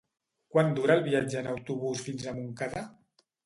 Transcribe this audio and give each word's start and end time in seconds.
Quant 0.55 0.71
dura 0.79 0.95
el 1.01 1.03
viatge 1.09 1.39
en 1.43 1.51
autobús 1.53 2.05
fins 2.09 2.25
a 2.33 2.37
Montcada? 2.41 2.87